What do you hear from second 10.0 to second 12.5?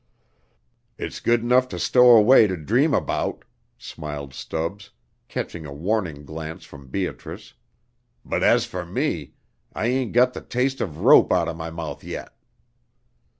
gut th' taste of rope outer my mouth yet."